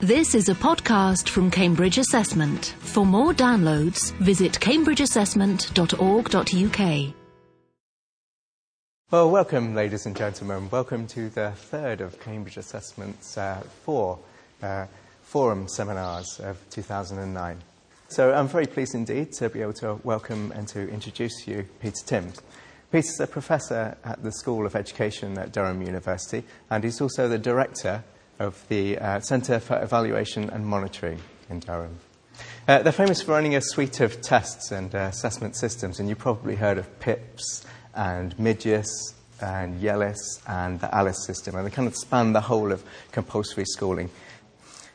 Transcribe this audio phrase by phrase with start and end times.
[0.00, 2.66] This is a podcast from Cambridge Assessment.
[2.78, 7.14] For more downloads, visit cambridgeassessment.org.uk.
[9.10, 10.68] Well, welcome, ladies and gentlemen.
[10.70, 14.20] Welcome to the third of Cambridge Assessment's uh, four
[14.62, 14.86] uh,
[15.24, 17.58] forum seminars of 2009.
[18.06, 22.06] So I'm very pleased indeed to be able to welcome and to introduce you Peter
[22.06, 22.40] Tymms.
[22.92, 27.36] Peter's a professor at the School of Education at Durham University, and he's also the
[27.36, 28.04] director
[28.38, 31.20] of the uh, Centre for Evaluation and Monitoring
[31.50, 31.98] in Durham.
[32.66, 36.18] Uh, they're famous for running a suite of tests and uh, assessment systems, and you've
[36.18, 41.88] probably heard of PIPS and MidYIS and YELLIS and the ALIS system, and they kind
[41.88, 44.10] of span the whole of compulsory schooling.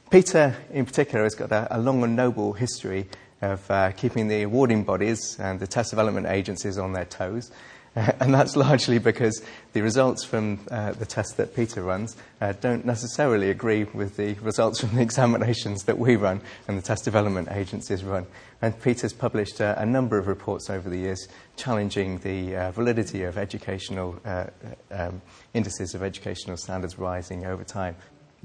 [0.09, 3.07] Peter, in particular, has got a, a long and noble history
[3.41, 7.51] of uh, keeping the awarding bodies and the test development agencies on their toes.
[8.19, 9.43] and that's largely because
[9.73, 14.33] the results from uh, the test that Peter runs uh, don't necessarily agree with the
[14.35, 18.25] results from the examinations that we run and the test development agencies run.
[18.63, 23.23] And Peter's published uh, a number of reports over the years challenging the uh, validity
[23.23, 24.45] of educational uh,
[24.89, 25.21] um,
[25.53, 27.95] indices of educational standards rising over time.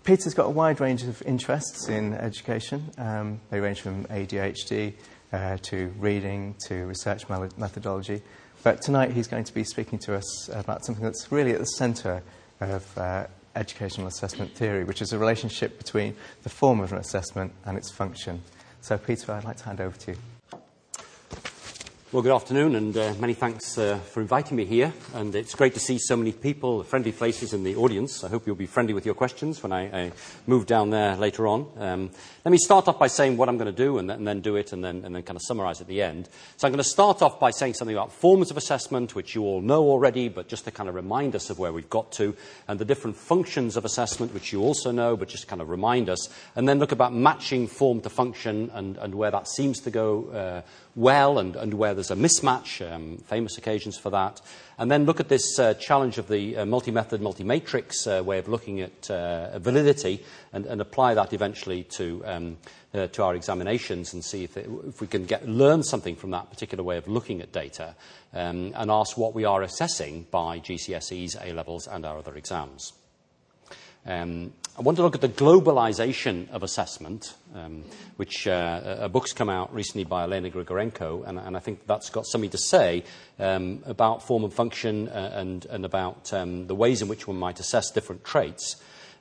[0.05, 2.91] Peter's got a wide range of interests in education.
[2.99, 4.93] Um, they range from ADHD
[5.63, 8.23] to reading to research methodology.
[8.63, 11.65] But tonight he's going to be speaking to us about something that's really at the
[11.65, 12.23] centre
[12.61, 17.53] of uh, educational assessment theory, which is a relationship between the form of an assessment
[17.65, 18.43] and its function.
[18.81, 20.38] So, Peter, I'd like to hand over to you.
[22.11, 24.95] Well, good afternoon, and uh, many thanks uh, for inviting me here.
[25.13, 28.25] And it's great to see so many people, friendly faces in the audience.
[28.25, 30.13] I hope you'll be friendly with your questions when I, I
[30.47, 31.67] move down there later on.
[31.77, 32.11] Um,
[32.47, 34.41] let me start off by saying what I'm going to do, and, th- and then
[34.41, 36.31] do it, and then, and then kind of summarize at the end.
[36.57, 39.43] So I'm going to start off by saying something about forms of assessment, which you
[39.43, 42.35] all know already, but just to kind of remind us of where we've got to,
[42.69, 46.09] and the different functions of assessment, which you also know, but just kind of remind
[46.09, 49.91] us, and then look about matching form to function and, and where that seems to
[49.91, 50.31] go.
[50.31, 50.63] Uh,
[50.99, 54.41] well and, and where there's a mismatch, um, famous occasions for that.
[54.79, 58.23] And then look at this uh, challenge of the uh, multi method, multi matrix uh,
[58.25, 60.23] way of looking at uh, validity
[60.53, 62.57] and, and, apply that eventually to, um,
[62.95, 66.31] uh, to our examinations and see if, it, if we can get, learn something from
[66.31, 67.97] that particular way of looking at data
[68.33, 72.93] um, and ask what we are assessing by GCSEs, A levels, and our other exams.
[74.07, 77.83] Um, I want to look at the globalization of assessment, um,
[78.17, 82.11] which uh, a book's come out recently by Elena Grigorenko, and, and I think that's
[82.11, 83.03] got something to say
[83.41, 87.39] um, about form and function uh, and, and, about um, the ways in which one
[87.39, 88.77] might assess different traits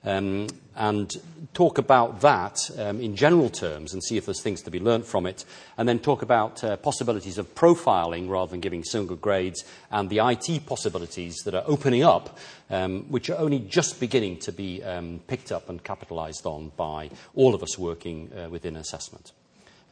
[0.08, 1.12] um, and
[1.54, 5.06] talk about that um, in general terms and see if there's things to be learnt
[5.06, 5.44] from it,
[5.78, 10.20] and then talk about uh, possibilities of profiling rather than giving single grades and the
[10.20, 12.38] IT possibilities that are opening up,
[12.70, 17.10] um, which are only just beginning to be um, picked up and capitalised on by
[17.36, 19.32] all of us working uh, within assessment.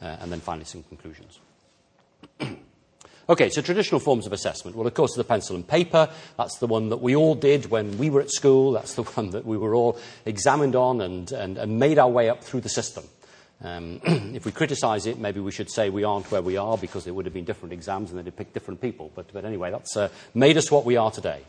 [0.02, 1.40] Uh, and then finally, some conclusions.
[3.28, 4.78] Okay, so traditional forms of assessment.
[4.78, 6.10] Well, of course, the pencil and paper.
[6.38, 8.72] That's the one that we all did when we were at school.
[8.72, 12.30] That's the one that we were all examined on and, and, and made our way
[12.30, 13.04] up through the system.
[13.64, 17.08] Um, if we criticise it, maybe we should say we aren't where we are because
[17.08, 19.12] it would have been different exams and they'd have picked different people.
[19.16, 21.42] But, but anyway, that's uh, made us what we are today.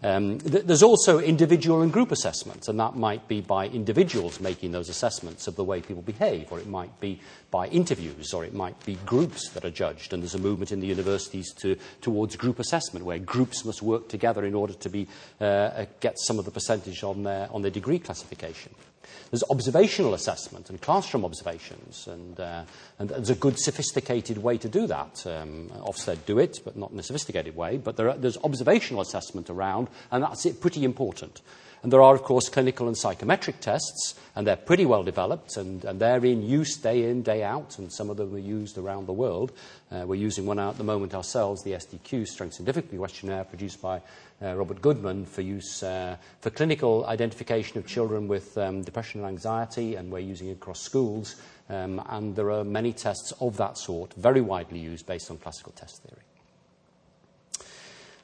[0.00, 4.70] Um, th- there's also individual and group assessments, and that might be by individuals making
[4.70, 7.20] those assessments of the way people behave, or it might be
[7.50, 10.12] by interviews, or it might be groups that are judged.
[10.12, 14.08] And there's a movement in the universities to, towards group assessment, where groups must work
[14.08, 15.08] together in order to be,
[15.40, 18.72] uh, uh get some of the percentage on their, on their degree classification.
[19.30, 22.64] There's observational assessment and classroom observations, and, uh,
[22.98, 25.26] and there's a good sophisticated way to do that.
[25.26, 27.76] Um, Ofsted do it, but not in a sophisticated way.
[27.76, 31.42] But there are, there's observational assessment around, and that's it, pretty important.
[31.82, 35.84] And there are, of course, clinical and psychometric tests, and they're pretty well developed, and,
[35.84, 39.06] and they're in use day in, day out, and some of them are used around
[39.06, 39.52] the world.
[39.90, 43.80] Uh, we're using one at the moment ourselves, the SDQ, Strengths and Difficulty Questionnaire, produced
[43.80, 44.02] by
[44.42, 49.28] uh, Robert Goodman, for use uh, for clinical identification of children with um, depression and
[49.28, 51.36] anxiety, and we're using it across schools.
[51.68, 55.72] Um, and there are many tests of that sort, very widely used based on classical
[55.72, 56.22] test theory.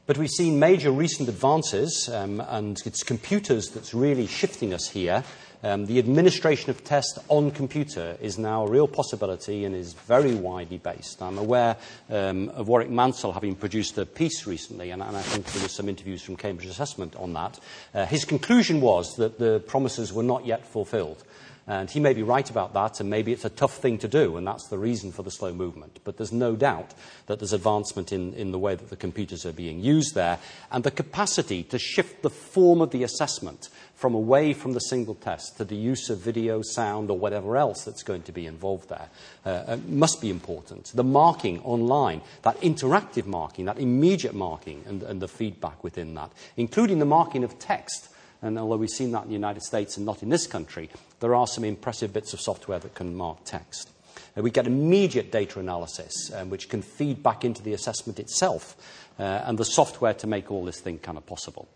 [0.06, 5.24] But we've seen major recent advances, um, and it's computers that's really shifting us here.
[5.64, 10.34] Um, the administration of tests on computer is now a real possibility and is very
[10.34, 11.22] widely based.
[11.22, 11.78] I'm aware
[12.10, 15.70] um, of Warwick Mansell having produced a piece recently, and, and I think there were
[15.70, 17.58] some interviews from Cambridge Assessment on that.
[17.94, 21.24] Uh, his conclusion was that the promises were not yet fulfilled.
[21.66, 24.36] And he may be right about that, and maybe it's a tough thing to do,
[24.36, 25.98] and that's the reason for the slow movement.
[26.04, 26.92] But there's no doubt
[27.26, 30.38] that there's advancement in, in the way that the computers are being used there,
[30.70, 35.14] and the capacity to shift the form of the assessment from away from the single
[35.14, 38.90] test to the use of video, sound, or whatever else that's going to be involved
[38.90, 39.08] there
[39.46, 40.92] uh, uh must be important.
[40.94, 46.30] The marking online, that interactive marking, that immediate marking, and, and the feedback within that,
[46.58, 48.10] including the marking of text
[48.44, 51.34] and although we've seen that in the United States and not in this country, there
[51.34, 53.90] are some impressive bits of software that can mark text.
[54.36, 58.76] Uh, we get immediate data analysis, um, which can feed back into the assessment itself,
[59.18, 61.68] uh, and the software to make all this thing kind of possible.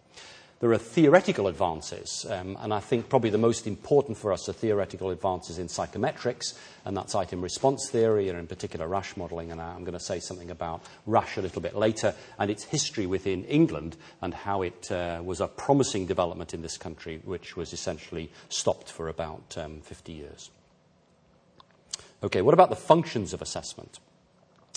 [0.60, 4.52] There are theoretical advances, um, and I think probably the most important for us are
[4.52, 9.52] theoretical advances in psychometrics, and that's item response theory, and in particular Rasch modelling.
[9.52, 13.06] And I'm going to say something about Rasch a little bit later, and its history
[13.06, 17.72] within England, and how it uh, was a promising development in this country, which was
[17.72, 20.50] essentially stopped for about um, 50 years.
[22.24, 24.00] Okay, what about the functions of assessment?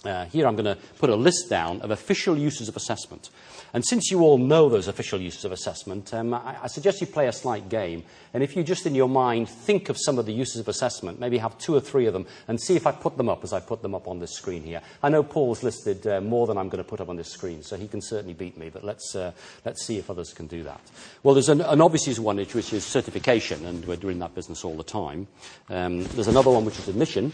[0.03, 3.29] Uh, here I'm going to put a list down of official uses of assessment.
[3.73, 7.07] And since you all know those official uses of assessment, um, I, I, suggest you
[7.07, 8.03] play a slight game.
[8.33, 11.19] And if you just in your mind think of some of the uses of assessment,
[11.19, 13.53] maybe have two or three of them, and see if I put them up as
[13.53, 14.81] I put them up on this screen here.
[15.03, 17.61] I know Paul's listed uh, more than I'm going to put up on this screen,
[17.61, 19.31] so he can certainly beat me, but let's, uh,
[19.65, 20.81] let's see if others can do that.
[21.21, 24.75] Well, there's an, an obvious one which is certification, and we're doing that business all
[24.75, 25.27] the time.
[25.69, 27.31] Um, there's another one which is admission.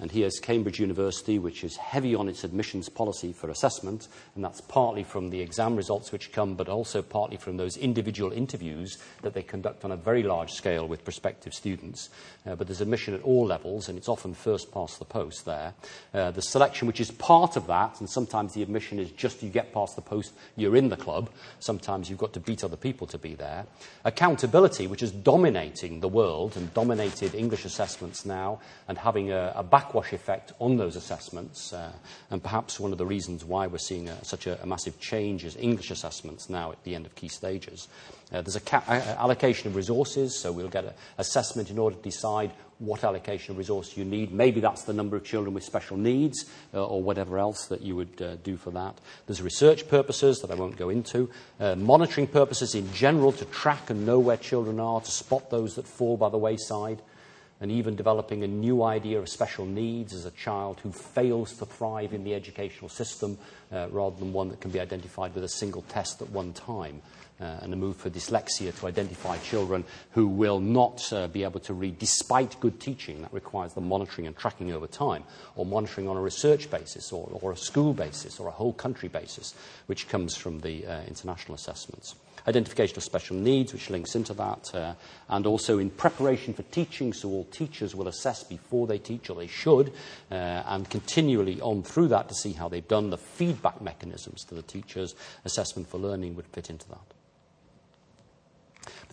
[0.00, 4.60] And here's Cambridge University, which is heavy on its admissions policy for assessment, and that's
[4.60, 9.34] partly from the exam results which come, but also partly from those individual interviews that
[9.34, 12.08] they conduct on a very large scale with prospective students.
[12.44, 15.74] Uh, but there's admission at all levels, and it's often first past the post there.
[16.12, 19.48] Uh, the selection, which is part of that, and sometimes the admission is just you
[19.48, 21.30] get past the post, you're in the club.
[21.60, 23.64] Sometimes you've got to beat other people to be there.
[24.04, 28.58] Accountability, which is dominating the world and dominated English assessments now,
[28.88, 31.92] and having a, a back backwash effect on those assessments, uh,
[32.30, 35.44] and perhaps one of the reasons why we're seeing a, such a, a, massive change
[35.44, 37.88] is English assessments now at the end of key stages.
[38.32, 38.82] Uh, there's an ca-
[39.18, 43.58] allocation of resources, so we'll get an assessment in order to decide what allocation of
[43.58, 44.32] resource you need.
[44.32, 47.94] Maybe that's the number of children with special needs uh, or whatever else that you
[47.96, 48.98] would uh, do for that.
[49.26, 53.90] There's research purposes that I won't go into, uh, monitoring purposes in general to track
[53.90, 57.02] and know where children are, to spot those that fall by the wayside
[57.60, 61.66] and even developing a new idea of special needs as a child who fails to
[61.66, 63.38] thrive in the educational system
[63.72, 67.00] uh, rather than one that can be identified with a single test at one time.
[67.40, 71.58] Uh, and a move for dyslexia to identify children who will not uh, be able
[71.58, 73.20] to read despite good teaching.
[73.22, 75.24] That requires the monitoring and tracking over time,
[75.56, 79.08] or monitoring on a research basis, or, or a school basis, or a whole country
[79.08, 79.52] basis,
[79.86, 82.14] which comes from the uh, international assessments
[82.46, 84.94] identification of special needs, which links into that, uh,
[85.28, 89.36] and also in preparation for teaching, so all teachers will assess before they teach, or
[89.36, 89.92] they should,
[90.30, 93.10] uh, and continually on through that to see how they've done.
[93.10, 95.14] The feedback mechanisms to the teachers,
[95.44, 97.23] assessment for learning would fit into that.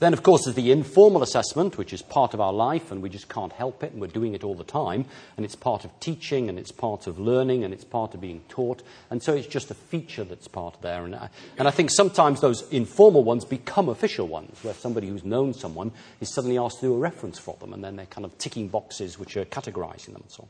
[0.01, 3.09] Then, of course, there's the informal assessment, which is part of our life, and we
[3.09, 5.05] just can't help it, and we're doing it all the time.
[5.37, 8.41] And it's part of teaching, and it's part of learning, and it's part of being
[8.49, 8.81] taught.
[9.11, 11.05] And so it's just a feature that's part of there.
[11.05, 15.23] And I, and I think sometimes those informal ones become official ones, where somebody who's
[15.23, 18.25] known someone is suddenly asked to do a reference for them, and then they're kind
[18.25, 20.47] of ticking boxes which are categorizing them and so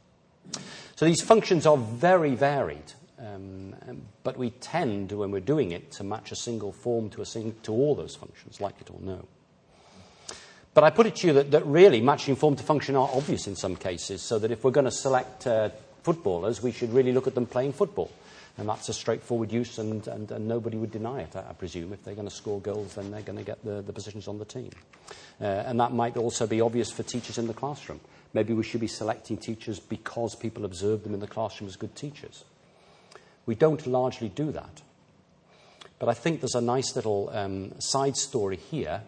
[0.56, 0.62] on.
[0.96, 2.94] So these functions are very varied.
[3.20, 3.76] Um,
[4.24, 7.58] but we tend, when we're doing it, to match a single form to, a sing-
[7.64, 9.28] to all those functions, like it or no.
[10.74, 13.56] But I put it to you that, really matching form to function are obvious in
[13.56, 15.70] some cases, so that if we're going to select uh,
[16.04, 18.10] footballers, we should really look at them playing football.
[18.58, 20.08] And that's a straightforward use, and,
[20.40, 21.92] nobody would deny it, I, presume.
[21.94, 24.40] If they're going to score goals, then they're going to get the, the positions on
[24.40, 24.70] the team.
[25.42, 28.00] Uh, and that might also be obvious for teachers in the classroom.
[28.34, 31.96] Maybe we should be selecting teachers because people observe them in the classroom as good
[31.96, 32.46] teachers.
[33.46, 34.82] We don't largely do that.
[36.00, 39.02] But I think there's a nice little um, side story here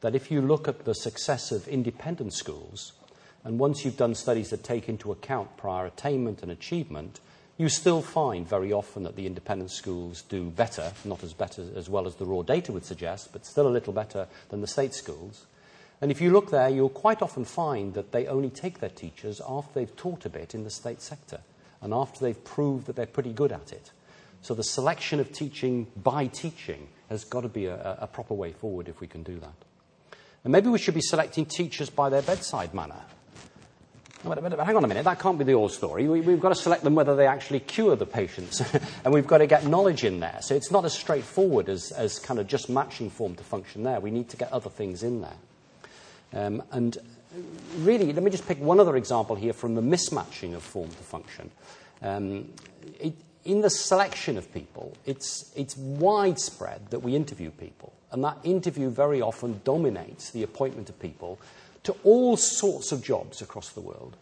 [0.00, 2.92] that if you look at the success of independent schools,
[3.44, 7.20] and once you've done studies that take into account prior attainment and achievement,
[7.58, 11.88] you still find very often that the independent schools do better, not as better as
[11.88, 14.92] well as the raw data would suggest, but still a little better than the state
[14.92, 15.46] schools.
[16.00, 19.40] And if you look there, you'll quite often find that they only take their teachers
[19.48, 21.40] after they've taught a bit in the state sector
[21.80, 23.90] and after they've proved that they're pretty good at it.
[24.42, 28.52] So the selection of teaching by teaching has got to be a, a proper way
[28.52, 29.65] forward if we can do that.
[30.46, 33.00] And maybe we should be selecting teachers by their bedside manner.
[34.22, 36.06] But, but, but hang on a minute, that can't be the whole story.
[36.06, 38.62] We, have got to select them whether they actually cure the patients,
[39.04, 40.38] and we've got to get knowledge in there.
[40.42, 43.98] So it's not as straightforward as, as kind of just matching form to function there.
[43.98, 45.34] We need to get other things in there.
[46.32, 46.96] Um, and
[47.78, 50.96] really, let me just pick one other example here from the mismatching of form to
[50.96, 51.50] function.
[52.02, 52.52] Um,
[53.00, 58.38] it, in the selection of people, it's, it's widespread that we interview people, and that
[58.44, 61.38] interview very often dominates the appointment of people
[61.82, 64.16] to all sorts of jobs across the world.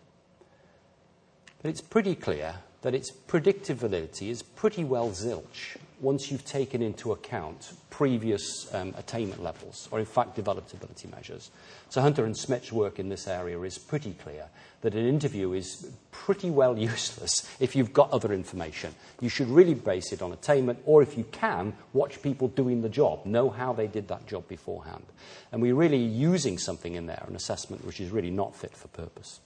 [1.63, 6.83] But it's pretty clear that its predictive validity is pretty well zilch once you've taken
[6.83, 11.51] into account previous um, attainment levels, or in fact developability measures.
[11.89, 14.47] So Hunter and Schmidt's work in this area is pretty clear
[14.83, 18.95] that an interview is pretty well useless if you've got other information.
[19.21, 22.89] You should really base it on attainment, or if you can, watch people doing the
[22.89, 25.05] job, know how they did that job beforehand.
[25.53, 28.89] And we're really using something in there, an assessment which is really not fit for
[28.89, 29.41] purpose.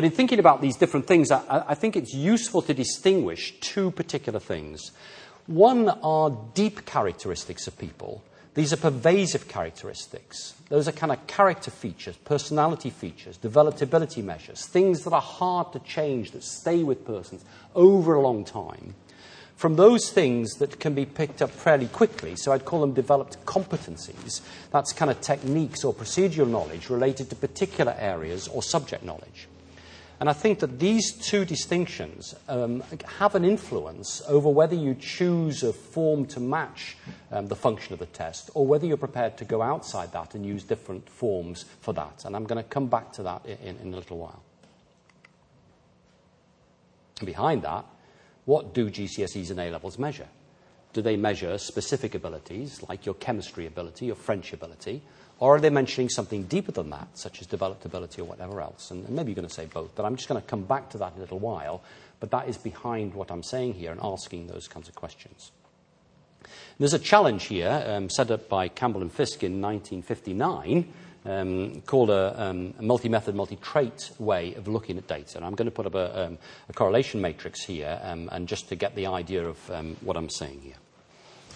[0.00, 3.90] But in thinking about these different things, I, I, think it's useful to distinguish two
[3.90, 4.92] particular things.
[5.46, 8.24] One are deep characteristics of people.
[8.54, 10.54] These are pervasive characteristics.
[10.70, 15.80] Those are kind of character features, personality features, developability measures, things that are hard to
[15.80, 18.94] change, that stay with persons over a long time.
[19.56, 23.44] From those things that can be picked up fairly quickly, so I'd call them developed
[23.44, 24.40] competencies,
[24.72, 29.46] that's kind of techniques or procedural knowledge related to particular areas or subject knowledge.
[30.20, 35.62] And I think that these two distinctions um, have an influence over whether you choose
[35.62, 36.98] a form to match
[37.32, 40.44] um, the function of the test or whether you're prepared to go outside that and
[40.44, 42.26] use different forms for that.
[42.26, 44.42] And I'm going to come back to that in, in a little while.
[47.24, 47.86] Behind that,
[48.44, 50.28] what do GCSEs and A levels measure?
[50.92, 55.02] Do they measure specific abilities, like your chemistry ability, your French ability,
[55.40, 58.90] or are they mentioning something deeper than that, such as developability or whatever else?
[58.90, 60.90] And, and maybe you're going to say both, but I'm just going to come back
[60.90, 61.82] to that in a little while.
[62.20, 65.50] But that is behind what I'm saying here and asking those kinds of questions.
[66.78, 70.92] There's a challenge here um, set up by Campbell and Fiske in 1959
[71.24, 75.36] um, called a, um, a multi method, multi trait way of looking at data.
[75.36, 78.68] And I'm going to put up a, um, a correlation matrix here um, and just
[78.68, 80.76] to get the idea of um, what I'm saying here.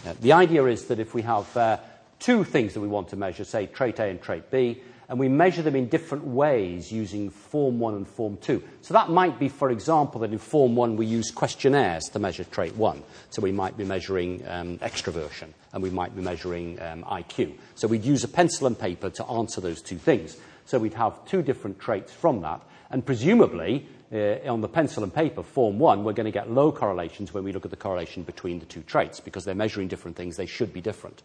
[0.07, 1.79] Uh, the idea is that if we have uh,
[2.25, 5.29] two things that we want to measure, say trait A and trait B, and we
[5.29, 8.63] measure them in different ways using Form 1 and Form 2.
[8.81, 12.45] So that might be, for example, that in Form 1 we use questionnaires to measure
[12.45, 13.03] trait 1.
[13.29, 17.53] So we might be measuring um, extroversion and we might be measuring um, IQ.
[17.75, 20.39] So we'd use a pencil and paper to answer those two things.
[20.65, 22.63] So we'd have two different traits from that.
[22.91, 26.73] And presumably, uh, on the pencil and paper, Form 1, we're going to get low
[26.73, 30.17] correlations when we look at the correlation between the two traits because they're measuring different
[30.17, 31.23] things, they should be different.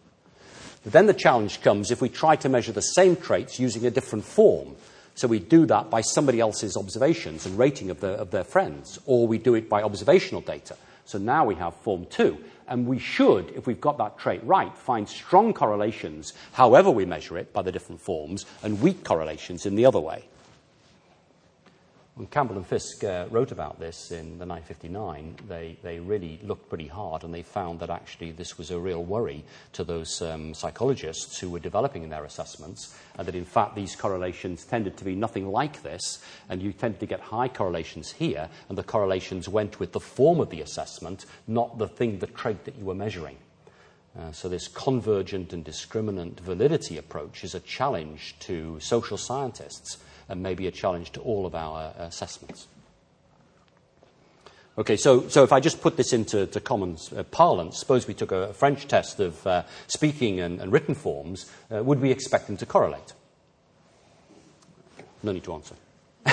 [0.82, 3.90] But then the challenge comes if we try to measure the same traits using a
[3.90, 4.76] different form.
[5.14, 8.98] So we do that by somebody else's observations and rating of, the, of their friends,
[9.04, 10.76] or we do it by observational data.
[11.04, 12.38] So now we have form two.
[12.66, 17.36] And we should, if we've got that trait right, find strong correlations, however we measure
[17.36, 20.24] it, by the different forms, and weak correlations in the other way.
[22.20, 26.68] When Campbell and Fiske uh, wrote about this in the 959, they, they really looked
[26.68, 30.52] pretty hard and they found that actually this was a real worry to those um,
[30.52, 35.14] psychologists who were developing their assessments, and that in fact these correlations tended to be
[35.14, 39.80] nothing like this, and you tended to get high correlations here, and the correlations went
[39.80, 43.38] with the form of the assessment, not the thing, the trait that you were measuring.
[44.18, 49.96] Uh, so, this convergent and discriminant validity approach is a challenge to social scientists
[50.30, 52.68] and may be a challenge to all of our uh, assessments.
[54.78, 58.32] Okay, so, so if I just put this into common uh, parlance, suppose we took
[58.32, 62.56] a, French test of uh, speaking and, and, written forms, uh, would we expect them
[62.56, 63.12] to correlate?
[65.22, 65.74] No need to answer.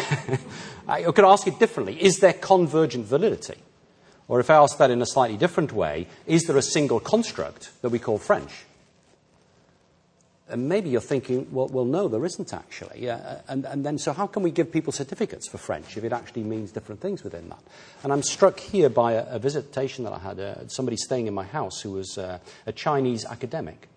[0.88, 2.02] I could ask it differently.
[2.02, 3.58] Is there convergent validity?
[4.28, 7.72] Or if I ask that in a slightly different way, is there a single construct
[7.82, 8.66] that we call French?
[10.50, 13.10] And maybe you're thinking, well, well no, there isn't actually.
[13.10, 16.14] Uh, and, and then, so how can we give people certificates for French if it
[16.14, 17.60] actually means different things within that?
[18.04, 21.34] And I'm struck here by a, a visitation that I had, uh, somebody staying in
[21.34, 23.90] my house who was uh, a Chinese academic.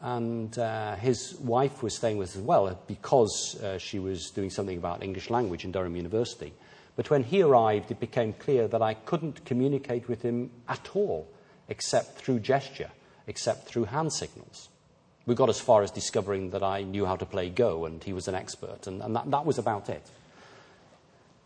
[0.00, 4.50] And uh, his wife was staying with us as well because uh, she was doing
[4.50, 6.52] something about English language in Durham University.
[6.96, 11.28] But when he arrived, it became clear that I couldn't communicate with him at all,
[11.68, 12.90] except through gesture,
[13.26, 14.68] except through hand signals.
[15.26, 18.12] We got as far as discovering that I knew how to play Go and he
[18.12, 20.02] was an expert, and, and that, that was about it.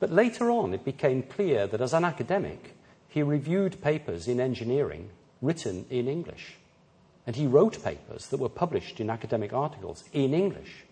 [0.00, 2.75] But later on, it became clear that as an academic,
[3.08, 6.56] he reviewed papers in engineering written in English.
[7.26, 10.85] And he wrote papers that were published in academic articles in English.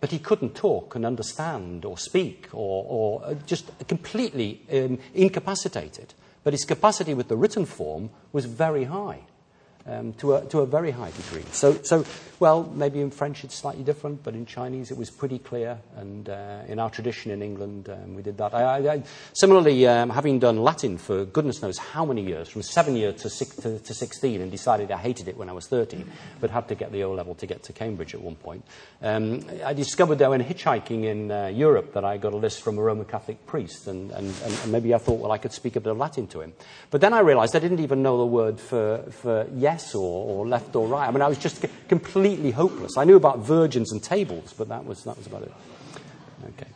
[0.00, 6.14] But he couldn't talk and understand or speak or, or uh, just completely um, incapacitated.
[6.42, 9.20] But his capacity with the written form was very high.
[9.90, 11.44] Um, to, a, to a very high degree.
[11.52, 12.04] So, so,
[12.38, 15.78] well, maybe in French it's slightly different, but in Chinese it was pretty clear.
[15.96, 18.54] And uh, in our tradition in England, um, we did that.
[18.54, 22.62] I, I, I, similarly, um, having done Latin for goodness knows how many years, from
[22.62, 25.66] seven years to, six, to, to, 16, and decided I hated it when I was
[25.66, 26.08] 13,
[26.40, 28.64] but had to get the O level to get to Cambridge at one point,
[29.02, 32.78] um, I discovered that when hitchhiking in uh, Europe that I got a list from
[32.78, 35.80] a Roman Catholic priest, and, and, and maybe I thought, well, I could speak a
[35.80, 36.52] bit of Latin to him.
[36.90, 40.46] But then I realized I didn't even know the word for, for yes or, or
[40.46, 41.08] left or right.
[41.08, 42.96] I mean, I was just completely hopeless.
[42.96, 45.52] I knew about virgins and tables, but that was, that was about it.
[46.54, 46.70] Okay.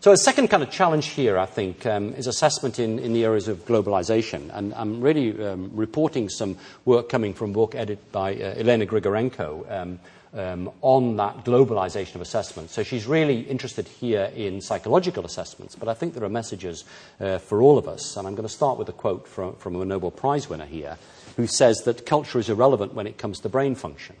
[0.00, 3.24] So, a second kind of challenge here, I think, um, is assessment in, in the
[3.24, 4.50] areas of globalization.
[4.52, 8.86] And I'm really um, reporting some work coming from a book edited by uh, Elena
[8.86, 9.70] Grigorenko.
[9.70, 10.00] Um,
[10.32, 12.70] um, on that globalization of assessment.
[12.70, 16.84] So she's really interested here in psychological assessments, but I think there are messages
[17.20, 18.16] uh, for all of us.
[18.16, 20.98] And I'm going to start with a quote from, from a Nobel Prize winner here
[21.40, 24.14] who says that culture is irrelevant when it comes to brain function.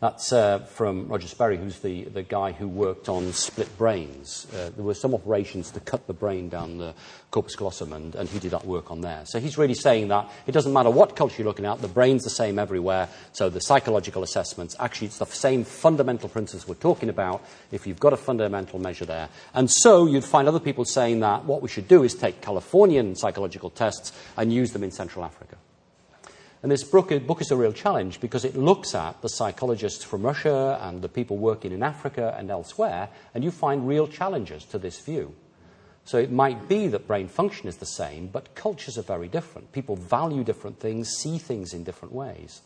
[0.00, 4.46] That's uh, from Roger Sperry, who's the, the guy who worked on split brains.
[4.50, 6.94] Uh, there were some operations to cut the brain down the
[7.30, 9.26] corpus callosum, and, and he did that work on there.
[9.26, 12.24] So he's really saying that it doesn't matter what culture you're looking at, the brain's
[12.24, 13.10] the same everywhere.
[13.32, 18.00] So the psychological assessments, actually, it's the same fundamental principles we're talking about if you've
[18.00, 19.28] got a fundamental measure there.
[19.52, 23.16] And so you'd find other people saying that what we should do is take Californian
[23.16, 25.59] psychological tests and use them in Central Africa.
[26.62, 30.22] And this book, book, is a real challenge because it looks at the psychologists from
[30.22, 34.78] Russia and the people working in Africa and elsewhere, and you find real challenges to
[34.78, 35.34] this view.
[36.04, 39.72] So it might be that brain function is the same, but cultures are very different.
[39.72, 42.60] People value different things, see things in different ways.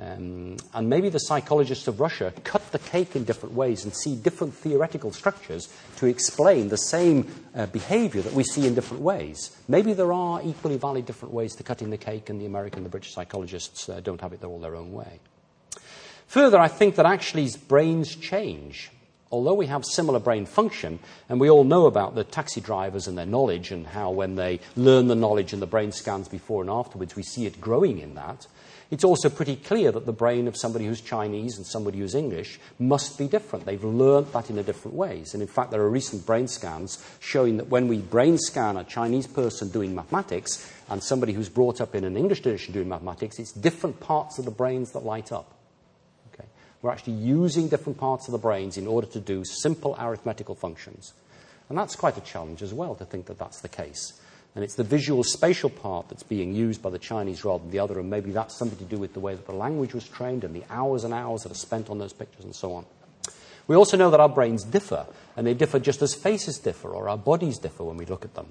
[0.00, 4.14] Um, and maybe the psychologists of Russia cut the cake in different ways and see
[4.14, 7.26] different theoretical structures to explain the same
[7.56, 9.56] uh, behavior that we see in different ways.
[9.66, 12.86] Maybe there are equally valid different ways to cutting the cake, and the American and
[12.86, 15.18] the British psychologists uh, don't have it all their own way.
[16.28, 18.90] Further, I think that actually brains change.
[19.32, 23.18] Although we have similar brain function, and we all know about the taxi drivers and
[23.18, 26.70] their knowledge, and how when they learn the knowledge and the brain scans before and
[26.70, 28.46] afterwards, we see it growing in that.
[28.90, 32.58] It's also pretty clear that the brain of somebody who's Chinese and somebody who's English
[32.78, 33.66] must be different.
[33.66, 35.34] They've learnt that in a different ways.
[35.34, 38.84] And in fact, there are recent brain scans showing that when we brain scan a
[38.84, 43.38] Chinese person doing mathematics and somebody who's brought up in an English tradition doing mathematics,
[43.38, 45.52] it's different parts of the brains that light up.
[46.32, 46.48] Okay?
[46.80, 51.12] We're actually using different parts of the brains in order to do simple arithmetical functions.
[51.68, 54.18] And that's quite a challenge as well to think that that's the case.
[54.54, 57.78] And it's the visual spatial part that's being used by the Chinese rather than the
[57.78, 60.42] other, and maybe that's something to do with the way that the language was trained
[60.42, 62.84] and the hours and hours that are spent on those pictures and so on.
[63.68, 65.06] We also know that our brains differ,
[65.36, 68.34] and they differ just as faces differ or our bodies differ when we look at
[68.34, 68.46] them.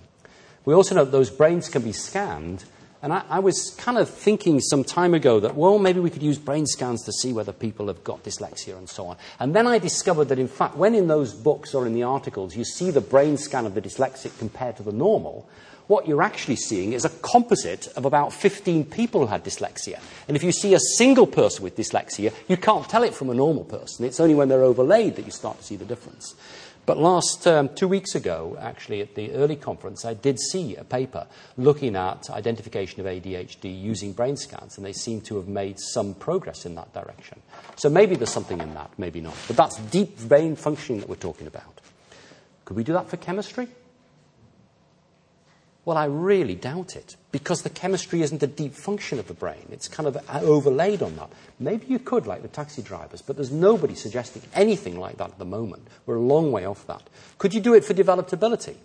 [0.64, 2.66] We also know that those brains can be scanned,
[3.02, 6.24] and I, I was kind of thinking some time ago that, well, maybe we could
[6.24, 9.18] use brain scans to see whether people have got dyslexia and so on.
[9.40, 12.56] And then I discovered that, in fact, when in those books or in the articles
[12.56, 15.48] you see the brain scan of the dyslexic compared to the normal,
[15.88, 20.00] what you're actually seeing is a composite of about 15 people who had dyslexia.
[20.28, 23.34] And if you see a single person with dyslexia, you can't tell it from a
[23.34, 24.06] normal person.
[24.06, 26.36] It's only when they're overlaid that you start to see the difference.
[26.86, 30.86] But last um, two weeks ago, actually, at the EARLI conference, I did see a
[30.86, 35.82] paper looking at identification of ADHD using brain scans, and they seem to have made
[35.82, 37.42] some progress in that direction.
[37.76, 39.36] So maybe there's something in that, maybe not.
[39.48, 41.82] But that's deep brain functioning that we're talking about.
[42.64, 43.68] Could we do that for chemistry?
[45.88, 49.70] Well, I really doubt it because the chemistry isn't a deep function of the brain.
[49.72, 51.32] It's kind of overlaid on that.
[51.62, 55.40] Maybe you could, like the taxi drivers, but there's nobody suggesting anything like that at
[55.40, 55.88] the moment.
[56.06, 57.10] We're a long way off that.
[57.38, 58.76] Could you do it for developability?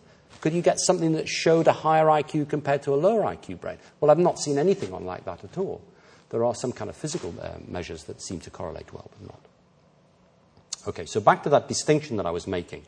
[0.42, 3.78] Could you get something that showed a higher IQ compared to a lower IQ brain?
[3.98, 5.82] Well, I've not seen anything on like that at all.
[6.30, 9.40] There are some kind of physical uh, measures that seem to correlate well, but not.
[10.86, 12.86] Okay, so back to that distinction that I was making.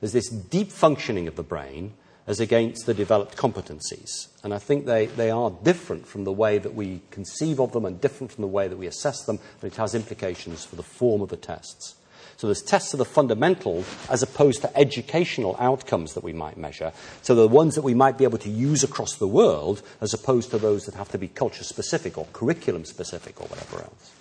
[0.00, 1.92] There's this deep functioning of the brain
[2.26, 4.28] as against the developed competencies.
[4.42, 7.84] And I think they, they are different from the way that we conceive of them
[7.84, 10.82] and different from the way that we assess them, and it has implications for the
[10.82, 11.96] form of the tests.
[12.36, 16.92] So there's tests of the fundamental as opposed to educational outcomes that we might measure.
[17.22, 20.50] So the ones that we might be able to use across the world as opposed
[20.50, 24.12] to those that have to be culture specific or curriculum specific or whatever else.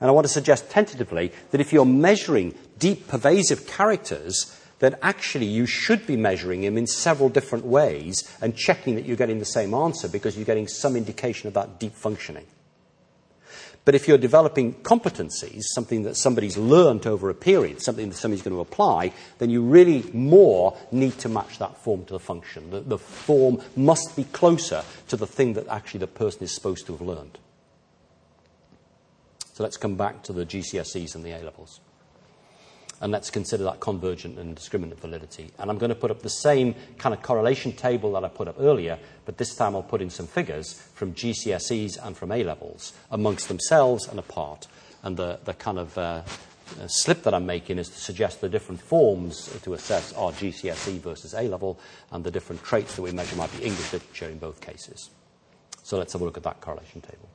[0.00, 5.46] And I want to suggest tentatively that if you're measuring deep, pervasive characters, that actually
[5.46, 9.44] you should be measuring him in several different ways and checking that you're getting the
[9.44, 12.46] same answer because you're getting some indication that deep functioning.
[13.86, 18.42] But if you're developing competencies, something that somebody's learnt over a period, something that somebody's
[18.42, 22.70] going to apply, then you really more need to match that form to the function.
[22.70, 26.86] The, the form must be closer to the thing that actually the person is supposed
[26.86, 27.38] to have learned.
[29.54, 31.80] So let's come back to the GCSEs and the A levels
[33.00, 35.50] and let's consider that convergent and discriminant validity.
[35.58, 38.48] And I'm going to put up the same kind of correlation table that I put
[38.48, 42.42] up earlier, but this time I'll put in some figures from GCSEs and from A
[42.42, 44.66] levels amongst themselves and apart.
[45.02, 46.22] And the, the kind of uh,
[46.80, 50.98] uh, slip that I'm making is to suggest the different forms to assess are GCSE
[51.00, 51.78] versus A level,
[52.10, 55.10] and the different traits that we measure might be English literature in both cases.
[55.82, 57.28] So let's have a look at that correlation table.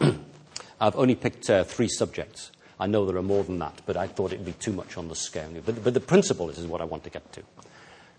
[0.80, 2.51] I've only picked uh, three subjects.
[2.82, 4.96] I know there are more than that, but I thought it would be too much
[4.96, 5.48] on the scale.
[5.64, 7.42] But, but the principle is, is what I want to get to.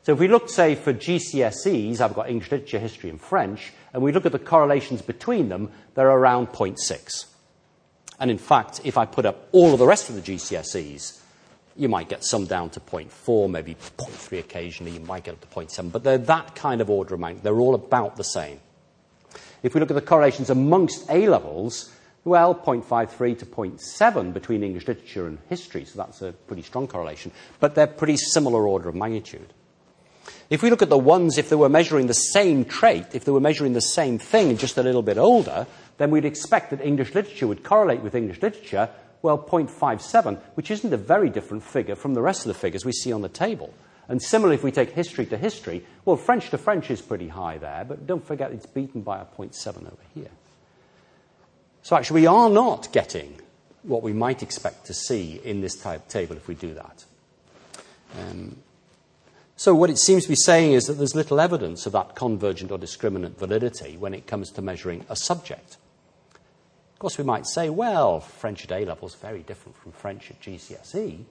[0.03, 4.01] So if we look, say, for GCSEs, I've got English literature, history, and French, and
[4.01, 7.25] we look at the correlations between them, they're around 0.6.
[8.21, 11.19] And in fact, if I put up all of the rest of the GCSEs,
[11.75, 15.47] you might get some down to 0.4, maybe 0.3 occasionally, you might get up to
[15.47, 17.43] 0.7, but they're that kind of order magnitude.
[17.43, 18.61] They're all about the same.
[19.61, 21.91] If we look at the correlations amongst A levels,
[22.25, 27.31] well, 0.53 to 0.7 between English literature and history, so that's a pretty strong correlation,
[27.59, 29.53] but they're pretty similar order of magnitude.
[30.49, 33.31] If we look at the ones, if they were measuring the same trait, if they
[33.31, 36.81] were measuring the same thing and just a little bit older, then we'd expect that
[36.81, 38.89] English literature would correlate with English literature,
[39.21, 42.91] well, 0.57, which isn't a very different figure from the rest of the figures we
[42.91, 43.73] see on the table.
[44.07, 47.57] And similarly, if we take history to history, well, French to French is pretty high
[47.57, 50.29] there, but don't forget it's beaten by a 0.7 over here.
[51.83, 53.39] So actually, we are not getting
[53.83, 57.03] what we might expect to see in this type table if we do that.
[58.17, 58.55] Um,
[59.57, 62.71] so what it seems to be saying is that there's little evidence of that convergent
[62.71, 65.77] or discriminant validity when it comes to measuring a subject.
[66.93, 70.31] Of course, we might say, well, French at A level is very different from French
[70.31, 71.25] at GCSE,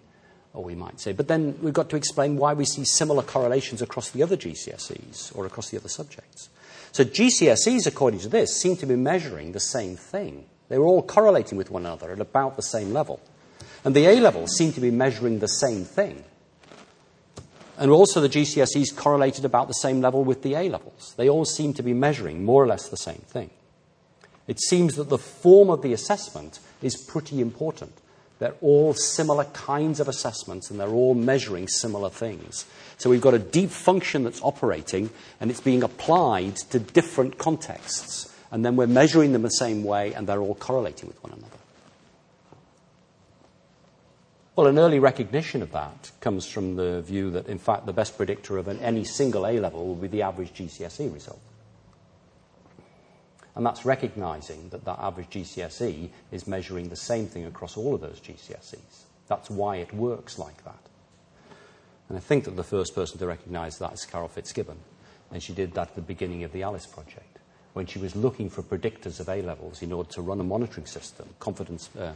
[0.52, 3.80] or we might say, but then we've got to explain why we see similar correlations
[3.80, 6.50] across the other GCSEs or across the other subjects.
[6.92, 10.44] So GCSEs, according to this, seem to be measuring the same thing.
[10.68, 13.20] They were all correlating with one another at about the same level.
[13.84, 16.24] And the A levels seem to be measuring the same thing.
[17.78, 21.14] And also the GCSEs correlated about the same level with the A levels.
[21.16, 23.50] They all seem to be measuring more or less the same thing.
[24.46, 27.92] It seems that the form of the assessment is pretty important.
[28.42, 32.66] They're all similar kinds of assessments and they're all measuring similar things.
[32.98, 38.34] So we've got a deep function that's operating and it's being applied to different contexts.
[38.50, 41.56] And then we're measuring them the same way and they're all correlating with one another.
[44.56, 48.16] Well, an early recognition of that comes from the view that, in fact, the best
[48.16, 51.38] predictor of an, any single A level will be the average GCSE result.
[53.54, 58.00] And that's recognizing that that average GCSE is measuring the same thing across all of
[58.00, 59.04] those GCSEs.
[59.28, 60.78] That's why it works like that.
[62.08, 64.78] And I think that the first person to recognize that is Carol Fitz-Gibbon.
[65.30, 67.38] And she did that at the beginning of the ALIS project,
[67.72, 70.86] when she was looking for predictors of A levels in order to run a monitoring
[70.86, 72.12] system, confidence, uh,